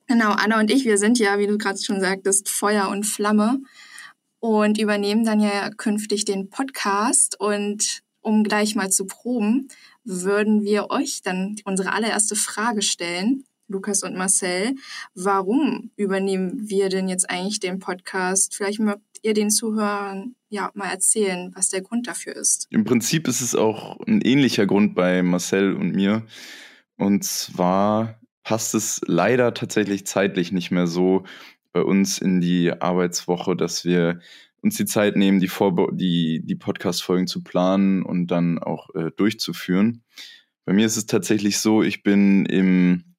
genau, 0.06 0.30
Anna 0.30 0.60
und 0.60 0.70
ich, 0.70 0.84
wir 0.84 0.96
sind 0.96 1.18
ja, 1.18 1.40
wie 1.40 1.49
du 1.49 1.58
gerade 1.58 1.82
schon 1.82 2.00
sagtest, 2.00 2.49
Feuer 2.49 2.88
und 2.88 3.04
Flamme 3.04 3.58
und 4.38 4.78
übernehmen 4.78 5.25
dann 5.25 5.40
ja 5.40 5.70
künftig 5.70 6.25
den 6.25 6.49
Podcast. 6.49 7.38
Und 7.40 8.02
um 8.20 8.44
gleich 8.44 8.76
mal 8.76 8.90
zu 8.90 9.06
proben, 9.06 9.68
würden 10.04 10.62
wir 10.62 10.90
euch 10.90 11.23
dann 11.23 11.57
unsere 11.64 11.92
allererste 11.92 12.37
Frage 12.37 12.83
stellen. 12.83 13.45
Lukas 13.69 14.02
und 14.02 14.16
Marcel. 14.16 14.75
Warum 15.14 15.90
übernehmen 15.97 16.69
wir 16.69 16.88
denn 16.88 17.09
jetzt 17.09 17.30
eigentlich 17.30 17.61
den 17.61 17.78
Podcast? 17.78 18.54
Vielleicht 18.54 18.80
mögt 18.80 19.02
ihr 19.23 19.33
den 19.33 19.50
Zuhörern 19.50 20.35
ja 20.49 20.71
mal 20.75 20.90
erzählen, 20.90 21.52
was 21.54 21.69
der 21.69 21.80
Grund 21.80 22.09
dafür 22.09 22.35
ist. 22.35 22.66
Im 22.71 22.85
Prinzip 22.85 23.28
ist 23.28 23.40
es 23.40 23.54
auch 23.54 24.00
ein 24.07 24.21
ähnlicher 24.23 24.66
Grund 24.66 24.95
bei 24.97 25.23
Marcel 25.23 25.75
und 25.75 25.95
mir. 25.95 26.26
Und 26.97 27.25
zwar 27.25 28.21
passt 28.42 28.75
es 28.75 29.00
leider 29.07 29.54
tatsächlich 29.54 30.07
zeitlich 30.07 30.50
nicht 30.50 30.73
mehr 30.73 30.88
so 30.88 31.25
bei 31.73 31.83
uns 31.83 32.19
in 32.19 32.40
die 32.40 32.73
Arbeitswoche, 32.73 33.54
dass 33.54 33.85
wir 33.85 34.21
uns 34.62 34.76
die 34.76 34.84
Zeit 34.84 35.16
nehmen, 35.16 35.40
die, 35.40 35.48
Vorbe 35.48 35.88
die, 35.92 36.42
die 36.44 36.56
Podcast-Folgen 36.56 37.26
zu 37.26 37.42
planen 37.42 38.02
und 38.02 38.28
dann 38.28 38.58
auch 38.58 38.94
äh, 38.94 39.10
durchzuführen. 39.16 40.02
Bei 40.64 40.72
mir 40.72 40.86
ist 40.86 40.96
es 40.96 41.06
tatsächlich 41.06 41.58
so, 41.58 41.82
ich 41.82 42.02
bin 42.02 42.44
im 42.46 43.10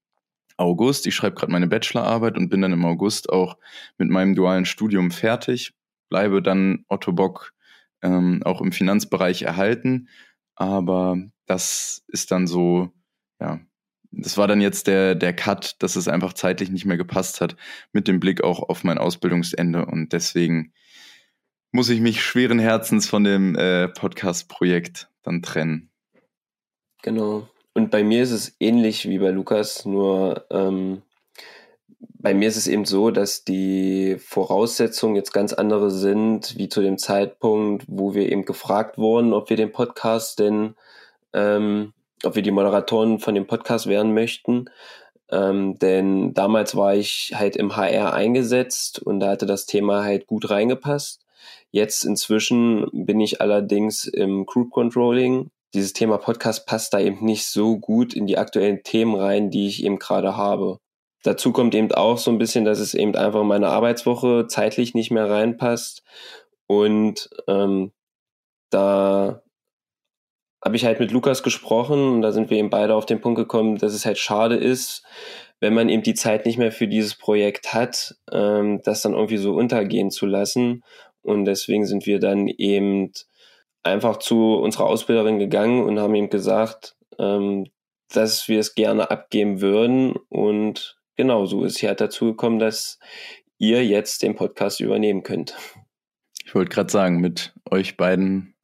August. 0.57 1.07
Ich 1.07 1.15
schreibe 1.15 1.35
gerade 1.35 1.51
meine 1.51 1.67
Bachelorarbeit 1.67 2.37
und 2.37 2.49
bin 2.49 2.61
dann 2.61 2.73
im 2.73 2.85
August 2.85 3.29
auch 3.29 3.57
mit 3.97 4.09
meinem 4.09 4.35
dualen 4.35 4.65
Studium 4.65 5.11
fertig. 5.11 5.73
Bleibe 6.09 6.41
dann 6.41 6.85
Otto 6.87 7.11
Bock 7.11 7.53
ähm, 8.01 8.41
auch 8.43 8.61
im 8.61 8.71
Finanzbereich 8.71 9.41
erhalten. 9.41 10.07
Aber 10.55 11.17
das 11.45 12.03
ist 12.07 12.31
dann 12.31 12.47
so, 12.47 12.91
ja, 13.39 13.59
das 14.11 14.37
war 14.37 14.47
dann 14.47 14.61
jetzt 14.61 14.87
der, 14.87 15.15
der 15.15 15.33
Cut, 15.33 15.75
dass 15.79 15.95
es 15.95 16.07
einfach 16.07 16.33
zeitlich 16.33 16.69
nicht 16.69 16.85
mehr 16.85 16.97
gepasst 16.97 17.41
hat, 17.41 17.55
mit 17.93 18.07
dem 18.07 18.19
Blick 18.19 18.43
auch 18.43 18.61
auf 18.61 18.83
mein 18.83 18.97
Ausbildungsende. 18.97 19.85
Und 19.85 20.13
deswegen 20.13 20.73
muss 21.71 21.89
ich 21.89 22.01
mich 22.01 22.21
schweren 22.21 22.59
Herzens 22.59 23.07
von 23.07 23.23
dem 23.23 23.55
äh, 23.55 23.87
Podcast-Projekt 23.87 25.09
dann 25.23 25.41
trennen. 25.41 25.89
Genau. 27.01 27.47
Und 27.73 27.89
bei 27.89 28.03
mir 28.03 28.21
ist 28.21 28.31
es 28.31 28.55
ähnlich 28.59 29.07
wie 29.07 29.19
bei 29.19 29.31
Lukas, 29.31 29.85
nur 29.85 30.45
ähm, 30.49 31.01
bei 31.99 32.33
mir 32.33 32.47
ist 32.47 32.57
es 32.57 32.67
eben 32.67 32.85
so, 32.85 33.09
dass 33.09 33.43
die 33.43 34.17
Voraussetzungen 34.19 35.15
jetzt 35.15 35.33
ganz 35.33 35.53
andere 35.53 35.89
sind, 35.89 36.57
wie 36.57 36.69
zu 36.69 36.81
dem 36.81 36.97
Zeitpunkt, 36.97 37.85
wo 37.87 38.13
wir 38.13 38.31
eben 38.31 38.45
gefragt 38.45 38.97
wurden, 38.97 39.33
ob 39.33 39.49
wir 39.49 39.57
den 39.57 39.71
Podcast 39.71 40.39
denn, 40.39 40.75
ähm, 41.33 41.93
ob 42.23 42.35
wir 42.35 42.43
die 42.43 42.51
Moderatoren 42.51 43.19
von 43.19 43.33
dem 43.33 43.47
Podcast 43.47 43.87
werden 43.87 44.13
möchten. 44.13 44.65
Ähm, 45.31 45.79
denn 45.79 46.33
damals 46.33 46.75
war 46.75 46.93
ich 46.93 47.31
halt 47.33 47.55
im 47.55 47.75
HR 47.75 48.13
eingesetzt 48.13 48.99
und 48.99 49.19
da 49.21 49.29
hatte 49.29 49.45
das 49.45 49.65
Thema 49.65 50.03
halt 50.03 50.27
gut 50.27 50.49
reingepasst. 50.49 51.25
Jetzt 51.71 52.03
inzwischen 52.03 52.87
bin 52.91 53.19
ich 53.19 53.41
allerdings 53.41 54.05
im 54.05 54.45
Group 54.45 54.71
Controlling 54.71 55.49
dieses 55.73 55.93
Thema 55.93 56.17
Podcast 56.17 56.67
passt 56.67 56.93
da 56.93 56.99
eben 56.99 57.23
nicht 57.23 57.45
so 57.45 57.77
gut 57.77 58.13
in 58.13 58.27
die 58.27 58.37
aktuellen 58.37 58.83
Themen 58.83 59.15
rein, 59.15 59.49
die 59.49 59.67
ich 59.67 59.83
eben 59.83 59.99
gerade 59.99 60.35
habe. 60.35 60.79
Dazu 61.23 61.53
kommt 61.53 61.75
eben 61.75 61.91
auch 61.93 62.17
so 62.17 62.31
ein 62.31 62.39
bisschen, 62.39 62.65
dass 62.65 62.79
es 62.79 62.93
eben 62.93 63.15
einfach 63.15 63.41
in 63.41 63.47
meine 63.47 63.69
Arbeitswoche 63.69 64.47
zeitlich 64.47 64.95
nicht 64.95 65.11
mehr 65.11 65.29
reinpasst. 65.29 66.03
Und 66.67 67.29
ähm, 67.47 67.91
da 68.69 69.43
habe 70.63 70.75
ich 70.75 70.85
halt 70.85 70.99
mit 70.99 71.11
Lukas 71.11 71.43
gesprochen 71.43 72.13
und 72.13 72.21
da 72.21 72.31
sind 72.31 72.49
wir 72.49 72.57
eben 72.57 72.69
beide 72.69 72.95
auf 72.95 73.05
den 73.05 73.21
Punkt 73.21 73.37
gekommen, 73.37 73.77
dass 73.77 73.93
es 73.93 74.05
halt 74.05 74.17
schade 74.17 74.55
ist, 74.55 75.03
wenn 75.59 75.73
man 75.73 75.89
eben 75.89 76.03
die 76.03 76.15
Zeit 76.15 76.45
nicht 76.45 76.57
mehr 76.57 76.71
für 76.71 76.87
dieses 76.87 77.15
Projekt 77.15 77.73
hat, 77.73 78.15
ähm, 78.31 78.81
das 78.83 79.01
dann 79.01 79.13
irgendwie 79.13 79.37
so 79.37 79.53
untergehen 79.53 80.11
zu 80.11 80.25
lassen. 80.25 80.83
Und 81.21 81.45
deswegen 81.45 81.85
sind 81.85 82.05
wir 82.05 82.19
dann 82.19 82.47
eben 82.47 83.11
einfach 83.83 84.17
zu 84.17 84.55
unserer 84.55 84.85
Ausbilderin 84.85 85.39
gegangen 85.39 85.83
und 85.83 85.99
haben 85.99 86.15
ihm 86.15 86.29
gesagt, 86.29 86.95
ähm, 87.17 87.67
dass 88.09 88.47
wir 88.47 88.59
es 88.59 88.75
gerne 88.75 89.09
abgeben 89.11 89.61
würden. 89.61 90.15
Und 90.29 90.97
genau 91.15 91.45
so 91.45 91.63
ist 91.63 91.77
es 91.77 91.83
halt 91.83 92.01
dazu 92.01 92.25
gekommen, 92.25 92.59
dass 92.59 92.99
ihr 93.57 93.85
jetzt 93.85 94.23
den 94.23 94.35
Podcast 94.35 94.79
übernehmen 94.79 95.23
könnt. 95.23 95.55
Ich 96.45 96.55
wollte 96.55 96.73
gerade 96.73 96.91
sagen, 96.91 97.21
mit 97.21 97.53
euch 97.69 97.97
beiden 97.97 98.55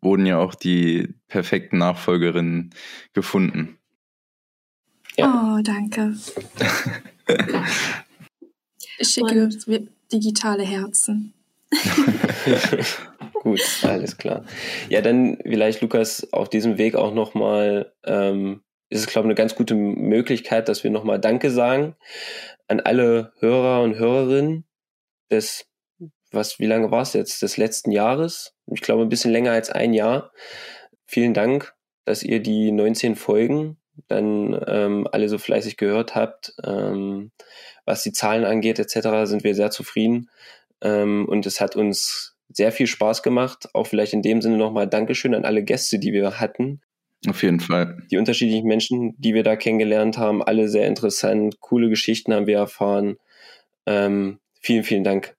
wurden 0.00 0.26
ja 0.26 0.38
auch 0.38 0.54
die 0.54 1.14
perfekten 1.28 1.78
Nachfolgerinnen 1.78 2.70
gefunden. 3.12 3.78
Ja. 5.16 5.56
Oh, 5.58 5.62
danke. 5.62 6.14
ich 8.98 9.08
schicke 9.08 9.44
und 9.44 9.66
digitale 10.12 10.64
Herzen. 10.64 11.34
Gut, 13.42 13.60
alles 13.82 14.16
klar. 14.16 14.44
Ja, 14.88 15.00
dann 15.00 15.38
vielleicht, 15.42 15.80
Lukas, 15.82 16.32
auf 16.32 16.48
diesem 16.48 16.78
Weg 16.78 16.94
auch 16.94 17.12
nochmal, 17.12 17.92
ähm, 18.04 18.62
ist 18.88 19.00
es, 19.00 19.06
glaube 19.06 19.26
ich, 19.26 19.30
eine 19.30 19.34
ganz 19.34 19.54
gute 19.54 19.74
Möglichkeit, 19.74 20.68
dass 20.68 20.84
wir 20.84 20.90
nochmal 20.90 21.20
Danke 21.20 21.50
sagen 21.50 21.96
an 22.68 22.80
alle 22.80 23.32
Hörer 23.40 23.82
und 23.82 23.96
Hörerinnen 23.96 24.64
des, 25.30 25.66
was, 26.30 26.58
wie 26.58 26.66
lange 26.66 26.90
war 26.90 27.02
es 27.02 27.12
jetzt, 27.12 27.42
des 27.42 27.56
letzten 27.56 27.90
Jahres? 27.90 28.54
Ich 28.66 28.80
glaube, 28.80 29.02
ein 29.02 29.08
bisschen 29.08 29.32
länger 29.32 29.52
als 29.52 29.70
ein 29.70 29.92
Jahr. 29.92 30.32
Vielen 31.06 31.34
Dank, 31.34 31.74
dass 32.04 32.22
ihr 32.22 32.40
die 32.40 32.72
19 32.72 33.16
Folgen 33.16 33.78
dann 34.08 34.60
ähm, 34.66 35.06
alle 35.12 35.28
so 35.28 35.38
fleißig 35.38 35.76
gehört 35.76 36.14
habt. 36.14 36.54
Ähm, 36.64 37.32
was 37.84 38.02
die 38.02 38.12
Zahlen 38.12 38.44
angeht, 38.44 38.78
etc., 38.78 39.28
sind 39.28 39.44
wir 39.44 39.54
sehr 39.54 39.70
zufrieden. 39.70 40.30
Ähm, 40.80 41.26
und 41.28 41.46
es 41.46 41.60
hat 41.60 41.76
uns 41.76 42.36
sehr 42.48 42.72
viel 42.72 42.86
Spaß 42.86 43.22
gemacht. 43.22 43.68
Auch 43.74 43.86
vielleicht 43.86 44.12
in 44.12 44.22
dem 44.22 44.42
Sinne 44.42 44.56
nochmal 44.56 44.88
Dankeschön 44.88 45.34
an 45.34 45.44
alle 45.44 45.64
Gäste, 45.64 45.98
die 45.98 46.12
wir 46.12 46.40
hatten. 46.40 46.80
Auf 47.28 47.42
jeden 47.42 47.60
Fall. 47.60 48.02
Die 48.10 48.18
unterschiedlichen 48.18 48.68
Menschen, 48.68 49.14
die 49.18 49.34
wir 49.34 49.42
da 49.42 49.56
kennengelernt 49.56 50.18
haben, 50.18 50.42
alle 50.42 50.68
sehr 50.68 50.86
interessant. 50.86 51.60
Coole 51.60 51.88
Geschichten 51.88 52.34
haben 52.34 52.46
wir 52.46 52.58
erfahren. 52.58 53.16
Ähm, 53.86 54.40
vielen, 54.60 54.84
vielen 54.84 55.04
Dank. 55.04 55.34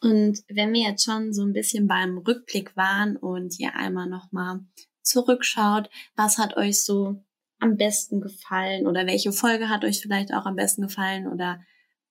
Und 0.00 0.40
wenn 0.48 0.72
wir 0.72 0.88
jetzt 0.90 1.04
schon 1.04 1.32
so 1.32 1.42
ein 1.42 1.52
bisschen 1.52 1.88
beim 1.88 2.18
Rückblick 2.18 2.76
waren 2.76 3.16
und 3.16 3.58
ihr 3.58 3.74
einmal 3.74 4.08
nochmal 4.08 4.60
zurückschaut, 5.02 5.88
was 6.14 6.38
hat 6.38 6.56
euch 6.56 6.84
so 6.84 7.16
am 7.58 7.76
besten 7.76 8.20
gefallen 8.20 8.86
oder 8.86 9.06
welche 9.06 9.32
Folge 9.32 9.68
hat 9.68 9.84
euch 9.84 10.00
vielleicht 10.00 10.32
auch 10.32 10.46
am 10.46 10.56
besten 10.56 10.82
gefallen 10.82 11.26
oder 11.26 11.60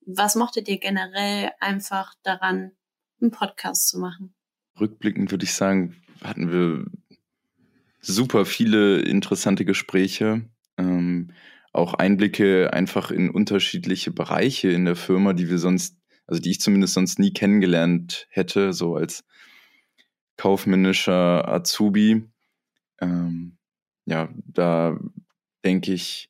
was 0.05 0.35
mochtet 0.35 0.67
ihr 0.67 0.79
generell 0.79 1.51
einfach 1.59 2.13
daran, 2.23 2.71
einen 3.21 3.31
Podcast 3.31 3.89
zu 3.89 3.99
machen? 3.99 4.33
Rückblickend 4.79 5.31
würde 5.31 5.45
ich 5.45 5.53
sagen, 5.53 5.95
hatten 6.23 6.51
wir 6.51 6.85
super 8.01 8.45
viele 8.45 8.99
interessante 8.99 9.65
Gespräche. 9.65 10.47
Ähm, 10.77 11.31
auch 11.71 11.93
Einblicke 11.93 12.71
einfach 12.73 13.11
in 13.11 13.29
unterschiedliche 13.29 14.11
Bereiche 14.11 14.69
in 14.69 14.85
der 14.85 14.95
Firma, 14.95 15.33
die 15.33 15.49
wir 15.49 15.57
sonst, 15.57 15.97
also 16.27 16.41
die 16.41 16.51
ich 16.51 16.61
zumindest 16.61 16.93
sonst 16.93 17.19
nie 17.19 17.33
kennengelernt 17.33 18.27
hätte, 18.29 18.73
so 18.73 18.95
als 18.95 19.25
kaufmännischer 20.37 21.47
Azubi. 21.47 22.29
Ähm, 23.01 23.57
ja, 24.05 24.29
da 24.45 24.97
denke 25.63 25.93
ich 25.93 26.29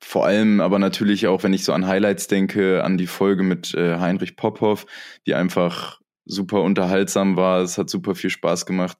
vor 0.00 0.26
allem, 0.26 0.60
aber 0.60 0.78
natürlich 0.78 1.26
auch, 1.26 1.42
wenn 1.42 1.52
ich 1.52 1.64
so 1.64 1.72
an 1.72 1.86
Highlights 1.86 2.28
denke, 2.28 2.84
an 2.84 2.98
die 2.98 3.06
Folge 3.06 3.42
mit 3.42 3.74
äh, 3.74 3.98
Heinrich 3.98 4.36
Pophoff, 4.36 4.86
die 5.26 5.34
einfach 5.34 6.00
super 6.24 6.62
unterhaltsam 6.62 7.36
war. 7.36 7.62
Es 7.62 7.78
hat 7.78 7.88
super 7.88 8.14
viel 8.14 8.30
Spaß 8.30 8.66
gemacht, 8.66 8.98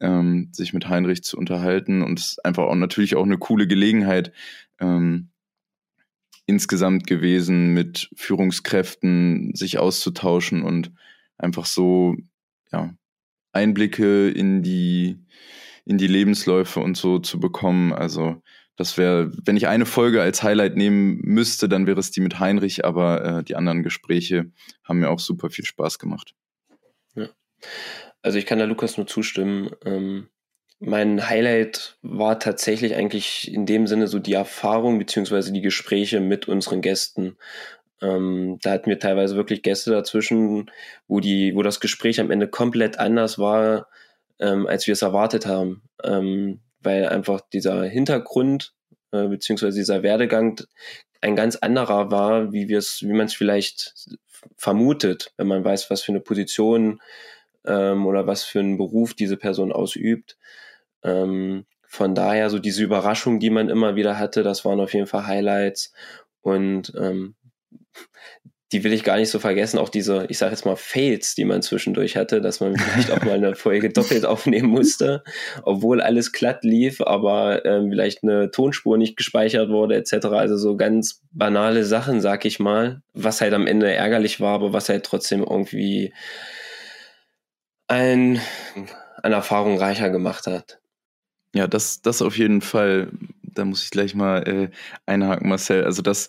ähm, 0.00 0.50
sich 0.52 0.72
mit 0.72 0.88
Heinrich 0.88 1.22
zu 1.22 1.38
unterhalten 1.38 2.02
und 2.02 2.18
es 2.18 2.32
ist 2.32 2.44
einfach 2.44 2.64
auch 2.64 2.74
natürlich 2.74 3.16
auch 3.16 3.24
eine 3.24 3.38
coole 3.38 3.66
Gelegenheit 3.66 4.32
ähm, 4.80 5.30
insgesamt 6.46 7.06
gewesen, 7.06 7.72
mit 7.72 8.10
Führungskräften 8.14 9.54
sich 9.54 9.78
auszutauschen 9.78 10.62
und 10.62 10.92
einfach 11.38 11.66
so 11.66 12.16
ja, 12.72 12.94
Einblicke 13.52 14.28
in 14.28 14.62
die 14.62 15.18
in 15.84 15.98
die 15.98 16.08
Lebensläufe 16.08 16.80
und 16.80 16.96
so 16.96 17.20
zu 17.20 17.38
bekommen. 17.38 17.92
Also 17.92 18.42
das 18.76 18.98
wäre, 18.98 19.32
wenn 19.44 19.56
ich 19.56 19.66
eine 19.66 19.86
Folge 19.86 20.20
als 20.20 20.42
Highlight 20.42 20.76
nehmen 20.76 21.18
müsste, 21.22 21.68
dann 21.68 21.86
wäre 21.86 21.98
es 21.98 22.10
die 22.10 22.20
mit 22.20 22.38
Heinrich, 22.38 22.84
aber 22.84 23.24
äh, 23.24 23.44
die 23.44 23.56
anderen 23.56 23.82
Gespräche 23.82 24.50
haben 24.84 25.00
mir 25.00 25.10
auch 25.10 25.18
super 25.18 25.50
viel 25.50 25.64
Spaß 25.64 25.98
gemacht. 25.98 26.34
Ja. 27.14 27.28
Also 28.22 28.38
ich 28.38 28.46
kann 28.46 28.58
da 28.58 28.66
Lukas 28.66 28.98
nur 28.98 29.06
zustimmen. 29.06 29.70
Ähm, 29.84 30.28
mein 30.78 31.26
Highlight 31.28 31.96
war 32.02 32.38
tatsächlich 32.38 32.94
eigentlich 32.94 33.52
in 33.52 33.64
dem 33.64 33.86
Sinne 33.86 34.08
so 34.08 34.18
die 34.18 34.34
Erfahrung 34.34 34.98
beziehungsweise 34.98 35.52
die 35.52 35.62
Gespräche 35.62 36.20
mit 36.20 36.48
unseren 36.48 36.82
Gästen. 36.82 37.38
Ähm, 38.02 38.58
da 38.60 38.72
hatten 38.72 38.90
wir 38.90 38.98
teilweise 38.98 39.36
wirklich 39.36 39.62
Gäste 39.62 39.90
dazwischen, 39.90 40.70
wo 41.08 41.20
die, 41.20 41.54
wo 41.54 41.62
das 41.62 41.80
Gespräch 41.80 42.20
am 42.20 42.30
Ende 42.30 42.46
komplett 42.46 42.98
anders 42.98 43.38
war, 43.38 43.88
ähm, 44.38 44.66
als 44.66 44.86
wir 44.86 44.92
es 44.92 45.00
erwartet 45.00 45.46
haben. 45.46 45.82
Ähm, 46.04 46.60
weil 46.86 47.08
einfach 47.08 47.42
dieser 47.52 47.84
Hintergrund 47.84 48.72
äh, 49.12 49.28
beziehungsweise 49.28 49.78
dieser 49.78 50.02
Werdegang 50.02 50.58
ein 51.20 51.36
ganz 51.36 51.56
anderer 51.56 52.10
war, 52.10 52.52
wie 52.52 52.68
wir 52.68 52.78
es, 52.78 53.02
wie 53.02 53.12
man 53.12 53.26
es 53.26 53.34
vielleicht 53.34 53.94
vermutet, 54.56 55.32
wenn 55.36 55.48
man 55.48 55.64
weiß, 55.64 55.90
was 55.90 56.02
für 56.02 56.12
eine 56.12 56.20
Position 56.20 57.02
ähm, 57.66 58.06
oder 58.06 58.26
was 58.26 58.44
für 58.44 58.60
einen 58.60 58.78
Beruf 58.78 59.14
diese 59.14 59.36
Person 59.36 59.72
ausübt. 59.72 60.38
Ähm, 61.02 61.66
von 61.86 62.14
daher 62.14 62.50
so 62.50 62.58
diese 62.58 62.82
Überraschung, 62.82 63.40
die 63.40 63.50
man 63.50 63.68
immer 63.68 63.96
wieder 63.96 64.18
hatte, 64.18 64.42
das 64.42 64.64
waren 64.64 64.80
auf 64.80 64.94
jeden 64.94 65.06
Fall 65.06 65.26
Highlights. 65.26 65.92
Und 66.40 66.92
ähm, 66.98 67.34
die 68.76 68.84
will 68.84 68.92
ich 68.92 69.04
gar 69.04 69.16
nicht 69.16 69.30
so 69.30 69.38
vergessen, 69.38 69.78
auch 69.78 69.88
diese, 69.88 70.26
ich 70.28 70.36
sage 70.36 70.52
jetzt 70.52 70.66
mal, 70.66 70.76
Fails, 70.76 71.34
die 71.34 71.46
man 71.46 71.62
zwischendurch 71.62 72.14
hatte, 72.14 72.42
dass 72.42 72.60
man 72.60 72.76
vielleicht 72.76 73.10
auch 73.10 73.24
mal 73.24 73.32
eine 73.32 73.54
Folge 73.54 73.88
doppelt 73.92 74.26
aufnehmen 74.26 74.68
musste, 74.68 75.24
obwohl 75.62 76.02
alles 76.02 76.30
glatt 76.30 76.62
lief, 76.62 77.00
aber 77.00 77.64
ähm, 77.64 77.88
vielleicht 77.88 78.22
eine 78.22 78.50
Tonspur 78.50 78.98
nicht 78.98 79.16
gespeichert 79.16 79.70
wurde, 79.70 79.96
etc. 79.96 80.26
Also 80.26 80.58
so 80.58 80.76
ganz 80.76 81.22
banale 81.32 81.86
Sachen, 81.86 82.20
sag 82.20 82.44
ich 82.44 82.60
mal, 82.60 83.00
was 83.14 83.40
halt 83.40 83.54
am 83.54 83.66
Ende 83.66 83.90
ärgerlich 83.90 84.40
war, 84.40 84.56
aber 84.56 84.74
was 84.74 84.90
halt 84.90 85.06
trotzdem 85.06 85.40
irgendwie 85.40 86.12
ein, 87.88 88.42
an 89.22 89.32
Erfahrung 89.32 89.78
reicher 89.78 90.10
gemacht 90.10 90.46
hat. 90.46 90.80
Ja, 91.54 91.66
das, 91.66 92.02
das 92.02 92.20
auf 92.20 92.36
jeden 92.36 92.60
Fall. 92.60 93.08
Da 93.42 93.64
muss 93.64 93.84
ich 93.84 93.90
gleich 93.90 94.14
mal 94.14 94.46
äh, 94.46 94.68
einhaken, 95.06 95.48
Marcel. 95.48 95.84
Also 95.84 96.02
das 96.02 96.28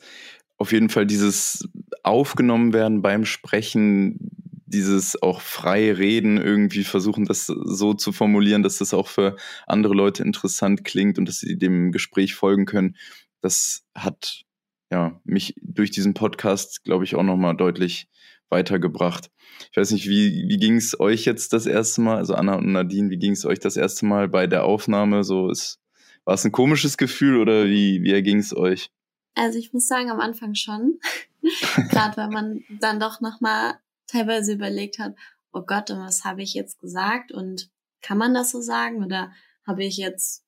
auf 0.57 0.71
jeden 0.71 0.89
Fall 0.89 1.05
dieses 1.05 1.69
aufgenommen 2.03 2.73
werden 2.73 3.01
beim 3.01 3.25
Sprechen, 3.25 4.17
dieses 4.65 5.21
auch 5.21 5.41
freie 5.41 5.97
Reden 5.97 6.37
irgendwie 6.37 6.83
versuchen, 6.83 7.25
das 7.25 7.45
so 7.45 7.93
zu 7.93 8.11
formulieren, 8.11 8.63
dass 8.63 8.77
das 8.77 8.93
auch 8.93 9.07
für 9.07 9.37
andere 9.65 9.93
Leute 9.93 10.23
interessant 10.23 10.83
klingt 10.83 11.17
und 11.17 11.27
dass 11.27 11.39
sie 11.39 11.57
dem 11.57 11.91
Gespräch 11.91 12.35
folgen 12.35 12.65
können. 12.65 12.97
Das 13.41 13.85
hat 13.95 14.43
ja 14.91 15.21
mich 15.23 15.55
durch 15.61 15.91
diesen 15.91 16.13
Podcast, 16.13 16.83
glaube 16.83 17.05
ich, 17.05 17.15
auch 17.15 17.23
nochmal 17.23 17.55
deutlich 17.55 18.09
weitergebracht. 18.49 19.29
Ich 19.71 19.77
weiß 19.77 19.91
nicht, 19.91 20.07
wie, 20.07 20.45
wie 20.47 20.57
ging 20.57 20.75
es 20.75 20.99
euch 20.99 21.25
jetzt 21.25 21.53
das 21.53 21.65
erste 21.65 22.01
Mal, 22.01 22.17
also 22.17 22.35
Anna 22.35 22.55
und 22.55 22.71
Nadine, 22.71 23.09
wie 23.09 23.17
ging 23.17 23.33
es 23.33 23.45
euch 23.45 23.59
das 23.59 23.77
erste 23.77 24.05
Mal 24.05 24.27
bei 24.27 24.47
der 24.47 24.63
Aufnahme? 24.63 25.23
So 25.23 25.49
ist, 25.49 25.79
war 26.25 26.35
es 26.35 26.45
ein 26.45 26.51
komisches 26.51 26.97
Gefühl 26.97 27.37
oder 27.37 27.65
wie, 27.65 28.01
wie 28.03 28.11
erging 28.11 28.39
es 28.39 28.55
euch? 28.55 28.89
Also 29.37 29.59
ich 29.59 29.71
muss 29.71 29.87
sagen, 29.87 30.09
am 30.09 30.19
Anfang 30.19 30.55
schon. 30.55 30.99
Gerade 31.91 32.17
weil 32.17 32.29
man 32.29 32.63
dann 32.79 32.99
doch 32.99 33.21
nochmal 33.21 33.75
teilweise 34.07 34.53
überlegt 34.53 34.99
hat, 34.99 35.15
oh 35.53 35.61
Gott, 35.61 35.91
und 35.91 35.99
was 35.99 36.25
habe 36.25 36.41
ich 36.41 36.53
jetzt 36.53 36.79
gesagt? 36.79 37.31
Und 37.31 37.69
kann 38.01 38.17
man 38.17 38.33
das 38.33 38.51
so 38.51 38.61
sagen? 38.61 39.03
Oder 39.03 39.31
habe 39.65 39.83
ich 39.83 39.97
jetzt 39.97 40.43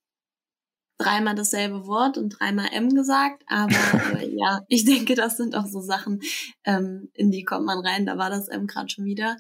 dreimal 0.98 1.36
dasselbe 1.36 1.86
Wort 1.86 2.18
und 2.18 2.30
dreimal 2.30 2.70
M 2.74 2.90
gesagt? 2.90 3.44
Aber 3.48 3.72
äh, 4.20 4.30
ja, 4.36 4.62
ich 4.68 4.86
denke, 4.86 5.16
das 5.16 5.38
sind 5.38 5.56
auch 5.56 5.68
so 5.68 5.82
Sachen, 5.82 6.22
ähm, 6.64 7.10
in 7.14 7.32
die 7.32 7.44
kommt 7.44 7.66
man 7.66 7.86
rein. 7.86 8.06
Da 8.06 8.18
war 8.18 8.30
das 8.30 8.48
M 8.48 8.66
gerade 8.66 8.90
schon 8.90 9.06
wieder. 9.06 9.38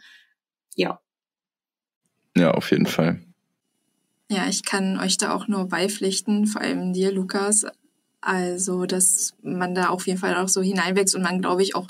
Ja. 0.75 1.01
Ja, 2.37 2.51
auf 2.51 2.71
jeden 2.71 2.85
Fall. 2.85 3.21
Ja, 4.31 4.47
ich 4.47 4.63
kann 4.63 4.99
euch 4.99 5.17
da 5.17 5.33
auch 5.33 5.47
nur 5.47 5.67
beipflichten, 5.67 6.45
vor 6.45 6.61
allem 6.61 6.93
dir, 6.93 7.11
Lukas. 7.11 7.65
Also, 8.21 8.85
dass 8.85 9.33
man 9.41 9.75
da 9.75 9.89
auf 9.89 10.07
jeden 10.07 10.19
Fall 10.19 10.35
auch 10.35 10.49
so 10.49 10.61
hineinwächst 10.61 11.15
und 11.15 11.21
man, 11.21 11.41
glaube 11.41 11.63
ich, 11.63 11.75
auch 11.75 11.87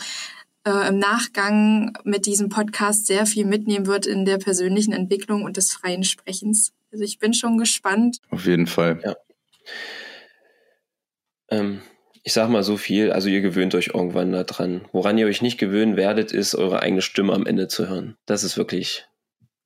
äh, 0.66 0.88
im 0.88 1.00
Nachgang 1.00 1.94
mit 2.04 2.26
diesem 2.26 2.50
Podcast 2.50 3.08
sehr 3.08 3.26
viel 3.26 3.46
mitnehmen 3.46 3.88
wird 3.88 4.06
in 4.06 4.26
der 4.26 4.38
persönlichen 4.38 4.94
Entwicklung 4.94 5.44
und 5.44 5.58
des 5.58 5.72
freien 5.72 6.04
Sprechens. 6.04 6.74
Also 6.92 7.04
ich 7.04 7.20
bin 7.20 7.34
schon 7.34 7.58
gespannt. 7.58 8.20
Auf 8.30 8.46
jeden 8.46 8.68
Fall. 8.68 9.00
Ja. 9.04 9.16
Ähm, 11.50 11.82
ich 12.24 12.34
sag 12.34 12.50
mal 12.50 12.64
so 12.64 12.78
viel, 12.78 13.12
also 13.12 13.30
ihr 13.30 13.42
gewöhnt 13.42 13.74
euch 13.76 13.92
irgendwann 13.94 14.32
daran. 14.32 14.86
Woran 14.92 15.18
ihr 15.18 15.28
euch 15.28 15.42
nicht 15.42 15.58
gewöhnen 15.58 15.96
werdet, 15.96 16.32
ist 16.32 16.56
eure 16.56 16.82
eigene 16.82 17.02
Stimme 17.02 17.34
am 17.34 17.46
Ende 17.46 17.68
zu 17.68 17.88
hören. 17.88 18.18
Das 18.26 18.44
ist 18.44 18.58
wirklich 18.58 19.08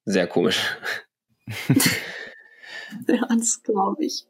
sehr 0.06 0.28
komisch. 0.28 0.78
Ja, 3.08 3.28
das 3.30 3.62
glaube 3.64 4.06
ich. 4.06 4.26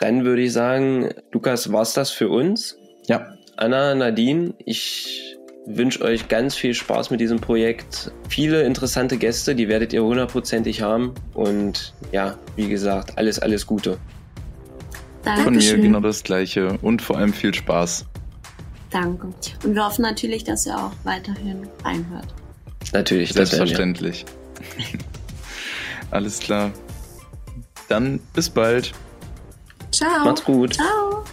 Dann 0.00 0.24
würde 0.24 0.42
ich 0.42 0.52
sagen, 0.52 1.10
Lukas, 1.32 1.72
war's 1.72 1.94
das 1.94 2.10
für 2.10 2.28
uns? 2.28 2.76
Ja. 3.06 3.34
Anna, 3.56 3.94
Nadine, 3.94 4.54
ich 4.64 5.36
wünsche 5.66 6.02
euch 6.02 6.28
ganz 6.28 6.54
viel 6.54 6.74
Spaß 6.74 7.10
mit 7.10 7.20
diesem 7.20 7.40
Projekt. 7.40 8.12
Viele 8.28 8.62
interessante 8.62 9.18
Gäste, 9.18 9.54
die 9.54 9.68
werdet 9.68 9.92
ihr 9.92 10.02
hundertprozentig 10.02 10.82
haben. 10.82 11.14
Und 11.34 11.94
ja, 12.12 12.38
wie 12.56 12.68
gesagt, 12.68 13.18
alles, 13.18 13.38
alles 13.38 13.66
Gute. 13.66 13.98
Dankeschön. 15.22 15.44
Von 15.44 15.54
mir 15.54 15.82
genau 15.82 16.00
das 16.00 16.22
Gleiche 16.22 16.78
und 16.80 17.02
vor 17.02 17.18
allem 17.18 17.32
viel 17.32 17.52
Spaß. 17.52 18.06
Danke. 18.90 19.28
Und 19.64 19.74
wir 19.74 19.84
hoffen 19.84 20.02
natürlich, 20.02 20.44
dass 20.44 20.66
ihr 20.66 20.76
auch 20.76 20.92
weiterhin 21.04 21.68
reinhört. 21.84 22.34
Natürlich, 22.92 23.32
selbstverständlich. 23.32 24.24
Alles 26.10 26.40
klar. 26.40 26.72
Dann 27.90 28.20
bis 28.34 28.48
bald. 28.48 28.92
Ciao. 29.90 30.24
Macht's 30.24 30.44
gut. 30.44 30.74
Ciao. 30.74 31.24